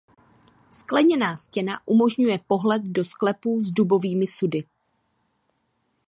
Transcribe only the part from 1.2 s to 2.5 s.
stěna umožňuje